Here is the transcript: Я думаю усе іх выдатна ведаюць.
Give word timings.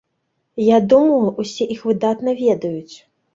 Я 0.75 0.79
думаю 0.93 1.27
усе 1.43 1.67
іх 1.75 1.85
выдатна 1.91 2.35
ведаюць. 2.41 2.95